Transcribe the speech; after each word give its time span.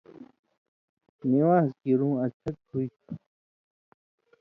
نِوان٘ز 1.29 1.69
کیرُوں 1.81 2.15
اڅھک 2.23 2.55
ہُوئ 2.69 2.87
تھُو۔ 3.01 3.13